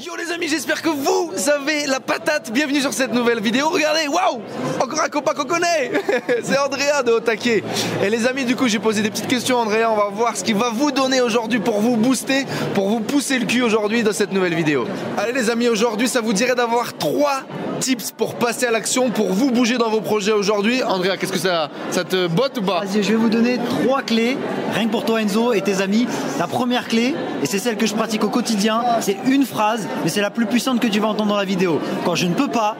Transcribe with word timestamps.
Yo 0.00 0.14
les 0.14 0.30
amis, 0.30 0.46
j'espère 0.46 0.80
que 0.80 0.90
vous 0.90 1.32
avez 1.50 1.86
la 1.86 1.98
patate. 1.98 2.52
Bienvenue 2.52 2.80
sur 2.80 2.92
cette 2.92 3.12
nouvelle 3.12 3.40
vidéo. 3.40 3.68
Regardez, 3.68 4.06
waouh 4.06 4.40
Encore 4.80 5.00
un 5.02 5.08
copain 5.08 5.34
qu'on 5.34 5.44
connaît 5.44 5.90
C'est 6.44 6.56
Andrea 6.56 7.02
de 7.04 7.10
Otake. 7.10 7.64
Et 8.04 8.08
les 8.08 8.24
amis, 8.28 8.44
du 8.44 8.54
coup, 8.54 8.68
j'ai 8.68 8.78
posé 8.78 9.02
des 9.02 9.10
petites 9.10 9.26
questions 9.26 9.58
à 9.58 9.62
Andrea. 9.62 9.90
On 9.90 9.96
va 9.96 10.08
voir 10.08 10.36
ce 10.36 10.44
qu'il 10.44 10.54
va 10.54 10.70
vous 10.70 10.92
donner 10.92 11.20
aujourd'hui 11.20 11.58
pour 11.58 11.80
vous 11.80 11.96
booster, 11.96 12.46
pour 12.74 12.88
vous 12.88 13.00
pousser 13.00 13.40
le 13.40 13.46
cul 13.46 13.62
aujourd'hui 13.62 14.04
dans 14.04 14.12
cette 14.12 14.32
nouvelle 14.32 14.54
vidéo. 14.54 14.86
Allez 15.16 15.32
les 15.32 15.50
amis, 15.50 15.66
aujourd'hui, 15.66 16.06
ça 16.06 16.20
vous 16.20 16.32
dirait 16.32 16.54
d'avoir 16.54 16.96
trois 16.96 17.40
tips 17.78 18.10
pour 18.12 18.34
passer 18.34 18.66
à 18.66 18.70
l'action, 18.70 19.10
pour 19.10 19.32
vous 19.32 19.50
bouger 19.50 19.78
dans 19.78 19.90
vos 19.90 20.00
projets 20.00 20.32
aujourd'hui. 20.32 20.82
Andrea, 20.82 21.16
qu'est-ce 21.18 21.32
que 21.32 21.38
ça, 21.38 21.70
ça 21.90 22.04
te 22.04 22.26
botte 22.26 22.58
ou 22.58 22.62
pas? 22.62 22.80
Vas-y, 22.84 23.02
je 23.02 23.10
vais 23.10 23.14
vous 23.16 23.28
donner 23.28 23.58
trois 23.82 24.02
clés, 24.02 24.36
rien 24.74 24.86
que 24.86 24.90
pour 24.90 25.04
toi 25.04 25.20
Enzo 25.22 25.52
et 25.52 25.60
tes 25.60 25.80
amis. 25.80 26.06
La 26.38 26.46
première 26.46 26.88
clé, 26.88 27.14
et 27.42 27.46
c'est 27.46 27.58
celle 27.58 27.76
que 27.76 27.86
je 27.86 27.94
pratique 27.94 28.24
au 28.24 28.28
quotidien, 28.28 28.82
c'est 29.00 29.16
une 29.26 29.44
phrase, 29.44 29.86
mais 30.04 30.10
c'est 30.10 30.20
la 30.20 30.30
plus 30.30 30.46
puissante 30.46 30.80
que 30.80 30.86
tu 30.86 31.00
vas 31.00 31.08
entendre 31.08 31.30
dans 31.30 31.36
la 31.36 31.44
vidéo. 31.44 31.80
Quand 32.04 32.14
je 32.14 32.26
ne 32.26 32.34
peux 32.34 32.48
pas, 32.48 32.76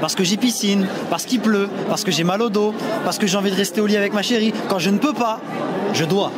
parce 0.00 0.14
que 0.14 0.24
j'ai 0.24 0.36
piscine, 0.36 0.86
parce 1.10 1.24
qu'il 1.24 1.40
pleut, 1.40 1.68
parce 1.88 2.04
que 2.04 2.10
j'ai 2.10 2.24
mal 2.24 2.42
au 2.42 2.48
dos, 2.50 2.74
parce 3.04 3.18
que 3.18 3.26
j'ai 3.26 3.36
envie 3.36 3.50
de 3.50 3.56
rester 3.56 3.80
au 3.80 3.86
lit 3.86 3.96
avec 3.96 4.12
ma 4.12 4.22
chérie, 4.22 4.52
quand 4.68 4.78
je 4.78 4.90
ne 4.90 4.98
peux 4.98 5.12
pas, 5.12 5.40
je 5.92 6.04
dois. 6.04 6.30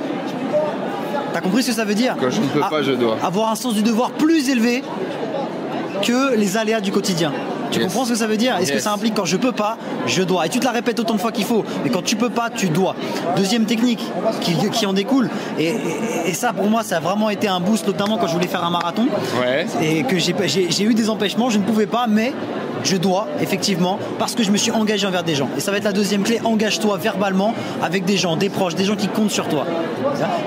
T'as 1.32 1.40
compris 1.40 1.62
ce 1.62 1.68
que 1.68 1.74
ça 1.76 1.84
veut 1.86 1.94
dire? 1.94 2.14
Quand 2.20 2.28
je 2.30 2.40
ne 2.42 2.46
peux 2.46 2.62
A- 2.62 2.68
pas, 2.68 2.82
je 2.82 2.92
dois. 2.92 3.16
Avoir 3.22 3.50
un 3.50 3.54
sens 3.54 3.72
du 3.74 3.82
devoir 3.82 4.10
plus 4.10 4.50
élevé 4.50 4.82
que 6.02 6.34
les 6.36 6.56
aléas 6.58 6.80
du 6.80 6.92
quotidien. 6.92 7.32
Tu 7.72 7.78
Yes. 7.80 7.88
comprends 7.88 8.04
ce 8.04 8.10
que 8.10 8.16
ça 8.16 8.26
veut 8.26 8.36
dire 8.36 8.56
Est-ce 8.58 8.72
que 8.72 8.78
ça 8.78 8.92
implique 8.92 9.14
quand 9.14 9.24
je 9.24 9.36
peux 9.36 9.50
pas, 9.52 9.76
je 10.06 10.22
dois 10.22 10.46
Et 10.46 10.48
tu 10.48 10.60
te 10.60 10.64
la 10.64 10.70
répètes 10.70 11.00
autant 11.00 11.14
de 11.14 11.20
fois 11.20 11.32
qu'il 11.32 11.44
faut. 11.44 11.64
Mais 11.82 11.90
quand 11.90 12.02
tu 12.02 12.14
peux 12.16 12.30
pas, 12.30 12.50
tu 12.50 12.68
dois. 12.68 12.94
Deuxième 13.36 13.64
technique 13.64 14.00
qui, 14.42 14.54
qui 14.70 14.86
en 14.86 14.92
découle. 14.92 15.28
Et, 15.58 15.66
et- 15.68 15.74
et 16.26 16.34
ça, 16.34 16.52
pour 16.52 16.66
moi, 16.68 16.82
ça 16.84 16.98
a 16.98 17.00
vraiment 17.00 17.30
été 17.30 17.48
un 17.48 17.58
boost, 17.60 17.86
notamment 17.86 18.16
quand 18.18 18.26
je 18.28 18.34
voulais 18.34 18.46
faire 18.46 18.62
un 18.64 18.70
marathon. 18.70 19.06
Ouais. 19.40 19.66
Et 19.82 20.04
que 20.04 20.18
j'ai 20.18 20.84
eu 20.84 20.94
des 20.94 21.10
empêchements, 21.10 21.50
je 21.50 21.58
ne 21.58 21.64
pouvais 21.64 21.86
pas, 21.86 22.06
mais 22.08 22.32
je 22.84 22.96
dois, 22.96 23.28
effectivement, 23.40 23.98
parce 24.18 24.34
que 24.34 24.42
je 24.42 24.50
me 24.50 24.56
suis 24.56 24.70
engagé 24.72 25.06
envers 25.06 25.22
des 25.22 25.34
gens. 25.34 25.48
Et 25.56 25.60
ça 25.60 25.70
va 25.70 25.76
être 25.78 25.84
la 25.84 25.92
deuxième 25.92 26.22
clé, 26.24 26.40
engage-toi 26.44 26.96
verbalement 26.98 27.54
avec 27.82 28.04
des 28.04 28.16
gens, 28.16 28.36
des 28.36 28.48
proches, 28.50 28.74
des 28.74 28.84
gens 28.84 28.96
qui 28.96 29.08
comptent 29.08 29.30
sur 29.30 29.48
toi. 29.48 29.64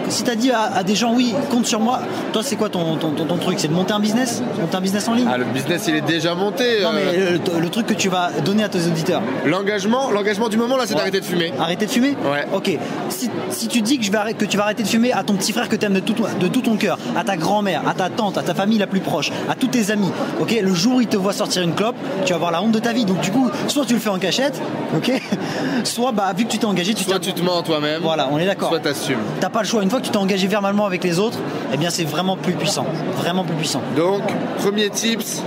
Si 0.09 0.23
tu 0.23 0.29
as 0.29 0.35
dit 0.35 0.51
à, 0.51 0.61
à 0.75 0.83
des 0.83 0.95
gens, 0.95 1.13
oui, 1.13 1.33
compte 1.49 1.65
sur 1.65 1.79
moi, 1.79 1.99
toi, 2.33 2.41
c'est 2.43 2.55
quoi 2.55 2.69
ton, 2.69 2.97
ton, 2.97 3.11
ton- 3.11 3.25
ton 3.25 3.37
truc? 3.37 3.59
C'est 3.59 3.67
de 3.69 3.73
monter 3.73 3.93
un 3.93 3.99
business? 3.99 4.41
Monter 4.59 4.75
un 4.77 4.81
business 4.81 5.07
en 5.07 5.13
ligne? 5.13 5.27
Ah, 5.31 5.37
le 5.37 5.45
business, 5.45 5.85
il 5.87 5.95
est 5.95 6.01
déjà 6.01 6.35
monté. 6.35 6.81
Non, 6.83 6.89
euh, 6.93 7.11
mais 7.13 7.14
le, 7.17 7.59
le 7.61 7.69
truc 7.69 7.85
que 7.87 7.93
tu 7.93 8.09
vas 8.09 8.31
donner 8.43 8.63
à 8.63 8.69
tes 8.69 8.85
auditeurs. 8.85 9.21
L'engagement, 9.45 10.11
l'engagement 10.11 10.49
du 10.49 10.57
moment 10.57 10.77
là, 10.77 10.83
c'est 10.85 10.93
Ouais. 10.93 10.99
d'arrêter 10.99 11.19
de 11.19 11.25
fumer. 11.25 11.53
Arrêter 11.59 11.85
de 11.85 11.91
fumer 11.91 12.15
Ouais. 12.31 12.45
Ok. 12.53 12.71
Si, 13.09 13.29
si 13.49 13.67
tu 13.67 13.81
dis 13.81 13.97
que, 13.99 14.05
je 14.05 14.11
vais 14.11 14.17
arrêter- 14.17 14.45
que 14.45 14.49
tu 14.49 14.57
vas 14.57 14.63
arrêter 14.63 14.83
de 14.83 14.87
fumer 14.87 15.11
à 15.13 15.23
ton 15.23 15.33
petit 15.35 15.51
frère 15.53 15.69
que 15.69 15.75
tu 15.75 15.85
aimes 15.85 15.93
de 15.93 15.99
tout, 15.99 16.15
de 16.39 16.47
tout 16.47 16.61
ton 16.61 16.75
cœur, 16.77 16.97
à 17.15 17.23
ta 17.23 17.37
grand-mère, 17.37 17.81
à 17.87 17.93
ta 17.93 18.09
tante, 18.09 18.37
à 18.37 18.41
ta 18.43 18.53
famille 18.53 18.77
la 18.79 18.87
plus 18.87 18.99
proche, 18.99 19.31
à 19.49 19.55
tous 19.55 19.67
tes 19.67 19.91
amis, 19.91 20.11
ok, 20.39 20.57
le 20.61 20.73
jour 20.73 20.95
où 20.95 21.01
ils 21.01 21.07
te 21.07 21.17
voient 21.17 21.33
sortir 21.33 21.61
une 21.61 21.73
clope, 21.73 21.95
tu 22.25 22.29
vas 22.31 22.35
avoir 22.35 22.51
la 22.51 22.61
honte 22.61 22.71
de 22.71 22.79
ta 22.79 22.93
vie. 22.93 23.05
Donc 23.05 23.19
du 23.21 23.31
coup, 23.31 23.49
soit 23.67 23.85
tu 23.85 23.93
le 23.93 23.99
fais 23.99 24.09
en 24.09 24.19
cachette, 24.19 24.59
ok, 24.95 25.11
soit 25.83 26.11
bah, 26.11 26.33
vu 26.35 26.45
que 26.45 26.51
tu 26.51 26.57
t'es 26.57 26.65
engagé, 26.65 26.93
tu 26.93 27.03
Soit 27.03 27.19
tu 27.19 27.33
te 27.33 27.41
mens 27.41 27.61
toi-même. 27.61 28.01
Voilà, 28.01 28.29
on 28.31 28.37
est 28.37 28.45
d'accord. 28.45 28.69
Soit 28.69 28.79
t'assumes. 28.79 29.19
T'as 29.39 29.49
pas 29.49 29.61
le 29.61 29.67
choix. 29.67 29.83
Une 29.83 29.89
fois 29.89 29.99
que 29.99 30.05
tu 30.05 30.11
t'es 30.11 30.17
engagé 30.17 30.47
verbalement 30.47 30.85
avec 30.85 31.03
les 31.03 31.19
autres, 31.19 31.37
eh 31.73 31.77
bien 31.77 31.89
c'est 31.89 32.03
vraiment 32.03 32.35
plus 32.37 32.53
puissant. 32.53 32.85
Vraiment 33.17 33.43
plus 33.43 33.55
puissant. 33.55 33.81
Donc, 33.95 34.21
premier 34.57 34.89
tips, 34.89 35.41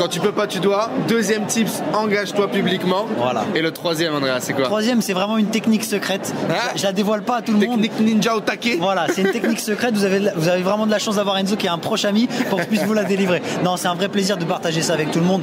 quand 0.00 0.08
tu 0.08 0.18
peux 0.18 0.32
pas, 0.32 0.46
tu 0.46 0.60
dois. 0.60 0.88
Deuxième 1.08 1.44
tips, 1.44 1.82
engage-toi 1.92 2.50
publiquement. 2.50 3.04
Voilà. 3.18 3.44
Et 3.54 3.60
le 3.60 3.70
troisième, 3.70 4.14
Andrea, 4.14 4.40
c'est 4.40 4.54
quoi 4.54 4.64
Troisième, 4.64 5.02
c'est 5.02 5.12
vraiment 5.12 5.36
une 5.36 5.50
technique 5.50 5.84
secrète. 5.84 6.32
Ah. 6.48 6.72
Je 6.74 6.82
la 6.84 6.92
dévoile 6.92 7.22
pas 7.22 7.36
à 7.36 7.42
tout 7.42 7.52
le 7.52 7.58
monde. 7.58 7.82
Technique 7.82 8.00
ninja 8.00 8.34
au 8.34 8.40
taquet. 8.40 8.78
Voilà, 8.80 9.08
c'est 9.14 9.20
une 9.20 9.30
technique 9.32 9.60
secrète. 9.60 9.94
Vous 9.94 10.04
avez, 10.04 10.30
vous 10.34 10.48
avez 10.48 10.62
vraiment 10.62 10.86
de 10.86 10.90
la 10.90 10.98
chance 10.98 11.16
d'avoir 11.16 11.36
Enzo 11.36 11.54
qui 11.54 11.66
est 11.66 11.70
un 11.70 11.76
proche 11.76 12.06
ami 12.06 12.28
pour 12.48 12.56
que 12.56 12.64
je 12.64 12.68
puisse 12.68 12.84
vous 12.84 12.94
la 12.94 13.04
délivrer. 13.04 13.42
Non, 13.62 13.76
c'est 13.76 13.88
un 13.88 13.94
vrai 13.94 14.08
plaisir 14.08 14.38
de 14.38 14.46
partager 14.46 14.80
ça 14.80 14.94
avec 14.94 15.10
tout 15.10 15.18
le 15.20 15.26
monde. 15.26 15.42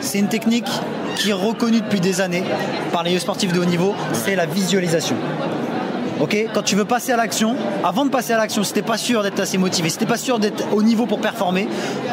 C'est 0.00 0.18
une 0.18 0.28
technique 0.28 0.68
qui 1.16 1.30
est 1.30 1.32
reconnue 1.32 1.80
depuis 1.80 2.00
des 2.00 2.20
années 2.20 2.44
par 2.92 3.02
les 3.02 3.18
sportifs 3.18 3.54
de 3.54 3.60
haut 3.60 3.64
niveau. 3.64 3.94
C'est 4.12 4.36
la 4.36 4.44
visualisation. 4.44 5.16
Ok, 6.20 6.36
quand 6.54 6.62
tu 6.62 6.76
veux 6.76 6.84
passer 6.84 7.12
à 7.12 7.16
l'action, 7.16 7.56
avant 7.82 8.04
de 8.04 8.10
passer 8.10 8.32
à 8.32 8.36
l'action, 8.36 8.62
si 8.62 8.72
t'es 8.72 8.82
pas 8.82 8.96
sûr 8.96 9.22
d'être 9.22 9.40
assez 9.40 9.58
motivé, 9.58 9.88
si 9.88 9.98
t'es 9.98 10.06
pas 10.06 10.16
sûr 10.16 10.38
d'être 10.38 10.72
au 10.72 10.82
niveau 10.82 11.06
pour 11.06 11.20
performer, 11.20 11.68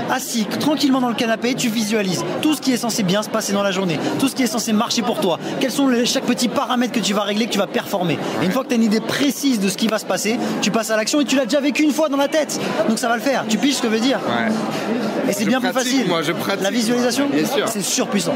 assis 0.09 0.45
tranquillement 0.45 1.01
dans 1.01 1.09
le 1.09 1.15
canapé, 1.15 1.53
tu 1.53 1.69
visualises 1.69 2.23
tout 2.41 2.55
ce 2.55 2.61
qui 2.61 2.73
est 2.73 2.77
censé 2.77 3.03
bien 3.03 3.21
se 3.21 3.29
passer 3.29 3.53
dans 3.53 3.63
la 3.63 3.71
journée, 3.71 3.99
tout 4.19 4.27
ce 4.27 4.35
qui 4.35 4.43
est 4.43 4.47
censé 4.47 4.73
marcher 4.73 5.03
pour 5.03 5.19
toi. 5.19 5.39
Quels 5.59 5.71
sont 5.71 5.87
les, 5.87 6.05
chaque 6.05 6.25
petit 6.25 6.47
paramètre 6.47 6.93
que 6.93 6.99
tu 6.99 7.13
vas 7.13 7.21
régler, 7.21 7.45
que 7.45 7.51
tu 7.51 7.59
vas 7.59 7.67
performer. 7.67 8.17
Et 8.41 8.45
une 8.45 8.51
fois 8.51 8.63
que 8.63 8.69
tu 8.69 8.73
as 8.73 8.77
une 8.77 8.83
idée 8.83 9.01
précise 9.01 9.59
de 9.59 9.69
ce 9.69 9.77
qui 9.77 9.87
va 9.87 9.99
se 9.99 10.05
passer, 10.05 10.39
tu 10.61 10.71
passes 10.71 10.89
à 10.89 10.97
l'action 10.97 11.21
et 11.21 11.25
tu 11.25 11.35
l'as 11.35 11.45
déjà 11.45 11.61
vécu 11.61 11.83
une 11.83 11.93
fois 11.93 12.09
dans 12.09 12.17
la 12.17 12.27
tête. 12.27 12.59
Donc 12.89 12.97
ça 12.97 13.07
va 13.07 13.15
le 13.15 13.21
faire. 13.21 13.45
Tu 13.47 13.57
piges 13.57 13.75
ce 13.75 13.81
que 13.83 13.87
veut 13.87 13.99
dire. 13.99 14.19
Ouais. 14.27 14.51
Et 15.29 15.33
c'est 15.33 15.45
bien 15.45 15.61
plus 15.61 15.71
facile. 15.71 16.07
moi, 16.07 16.21
je 16.23 16.31
pratique. 16.31 16.63
La 16.63 16.71
visualisation, 16.71 17.29
c'est 17.67 17.81
surpuissant. 17.81 18.33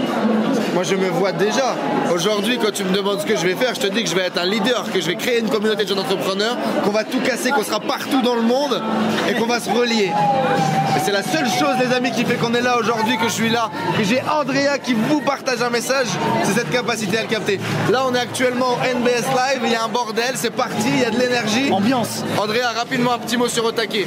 Moi, 0.73 0.83
je 0.83 0.95
me 0.95 1.09
vois 1.09 1.31
déjà. 1.31 1.75
Aujourd'hui, 2.13 2.57
quand 2.61 2.71
tu 2.71 2.83
me 2.83 2.91
demandes 2.91 3.21
ce 3.21 3.25
que 3.25 3.35
je 3.35 3.45
vais 3.45 3.55
faire, 3.55 3.73
je 3.75 3.81
te 3.81 3.87
dis 3.87 4.03
que 4.03 4.09
je 4.09 4.15
vais 4.15 4.23
être 4.23 4.37
un 4.37 4.45
leader, 4.45 4.85
que 4.91 5.01
je 5.01 5.07
vais 5.07 5.15
créer 5.15 5.39
une 5.39 5.49
communauté 5.55 5.83
de 5.83 5.89
jeunes 5.89 5.99
entrepreneurs, 5.99 6.57
qu'on 6.83 6.91
va 6.91 7.05
tout 7.05 7.19
casser, 7.21 7.51
qu'on 7.51 7.63
sera 7.63 7.79
partout 7.79 8.21
dans 8.21 8.35
le 8.35 8.41
monde 8.41 8.81
et 9.29 9.33
qu'on 9.35 9.45
va 9.45 9.59
se 9.61 9.69
relier. 9.69 10.11
C'est 11.03 11.11
la 11.13 11.23
seule 11.23 11.47
chose, 11.47 11.75
les 11.79 11.93
amis, 11.95 12.11
qui 12.11 12.25
fait 12.25 12.35
qu'on 12.35 12.53
est 12.53 12.61
là 12.61 12.77
aujourd'hui, 12.77 13.17
que 13.17 13.25
je 13.29 13.33
suis 13.33 13.49
là, 13.49 13.69
que 13.97 14.03
j'ai 14.03 14.21
Andrea 14.21 14.77
qui 14.83 14.93
vous 14.93 15.21
partage 15.21 15.61
un 15.61 15.69
message, 15.69 16.07
c'est 16.43 16.53
cette 16.53 16.69
capacité 16.71 17.19
à 17.19 17.21
le 17.21 17.27
capter. 17.27 17.59
Là, 17.91 18.03
on 18.09 18.13
est 18.15 18.19
actuellement 18.19 18.73
au 18.73 18.77
NBS 18.99 19.27
Live, 19.29 19.61
il 19.65 19.71
y 19.71 19.75
a 19.75 19.83
un 19.83 19.87
bordel, 19.87 20.33
c'est 20.35 20.49
parti, 20.49 20.87
il 20.87 20.99
y 20.99 21.05
a 21.05 21.09
de 21.11 21.17
l'énergie. 21.17 21.71
Ambiance. 21.71 22.23
Andrea, 22.41 22.71
rapidement, 22.75 23.13
un 23.13 23.19
petit 23.19 23.37
mot 23.37 23.47
sur 23.47 23.63
Otake. 23.65 24.05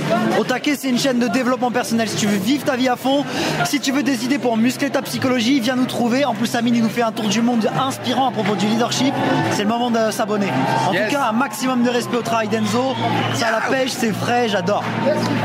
Taquet, 0.49 0.77
c'est 0.81 0.89
une 0.89 0.99
chaîne 0.99 1.19
de 1.19 1.29
développement 1.29 1.71
personnel. 1.71 2.09
Si 2.09 2.17
tu 2.17 2.27
veux 2.27 2.39
vivre 2.39 2.65
ta 2.65 2.75
vie 2.75 2.89
à 2.89 2.97
fond, 2.97 3.23
si 3.65 3.81
tu 3.81 3.93
veux 3.93 4.03
des 4.03 4.25
idées 4.25 4.39
pour 4.39 4.57
muscler 4.57 4.89
ta 4.91 5.03
psychologie, 5.03 5.61
viens 5.61 5.77
nous 5.77 5.85
trouver. 5.85 6.25
En 6.25 6.35
plus, 6.35 6.55
Amine, 6.55 6.75
il 6.77 6.83
nous 6.83 6.89
fait 6.89 7.03
un 7.03 7.13
tour 7.13 7.27
du 7.29 7.43
monde 7.43 7.69
inspirant 7.79 8.29
à 8.29 8.33
propos 8.33 8.55
du 8.55 8.67
leadership. 8.67 9.13
C'est 9.53 9.63
le 9.65 9.69
moment 9.69 9.91
de 9.91 10.11
s'abonner. 10.11 10.49
En 10.89 10.93
Yes. 10.95 11.11
tout 11.11 11.17
cas, 11.17 11.31
maximum 11.39 11.83
de 11.83 11.91
respect 11.91 12.17
au 12.17 12.23
travail 12.23 12.49
d'Enzo. 12.49 12.95
Ça 13.35 13.51
la 13.51 13.61
pêche, 13.61 13.91
c'est 13.91 14.13
frais, 14.13 14.49
j'adore. 14.49 14.85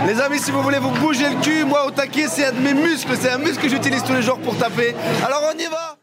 Les 0.06 0.20
amis, 0.20 0.40
si 0.40 0.52
vous 0.52 0.62
voulez 0.62 0.80
vous 0.80 0.92
bouger 0.92 1.30
le 1.30 1.42
cul, 1.42 1.64
moi 1.64 1.86
au 1.86 1.92
taquet, 1.92 2.28
c'est 2.28 2.48
un 2.48 2.52
de 2.52 2.60
mes 2.60 2.74
muscles, 2.74 3.16
c'est 3.20 3.32
un 3.32 3.38
muscle 3.38 3.62
que 3.62 3.70
j'utilise 3.70 4.04
tous 4.04 4.14
les 4.14 4.22
jours 4.22 4.40
pour 4.40 4.58
taper. 4.58 4.96
Alors 5.26 5.42
on 5.54 5.58
y 5.58 5.68
va 5.68 6.03